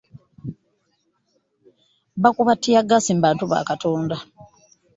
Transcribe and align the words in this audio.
Baakuba 2.21 2.53
ttiyaggaasi 2.55 3.11
mu 3.15 3.21
bantu 3.25 3.43
ba 3.51 3.59
Katonda. 3.69 4.17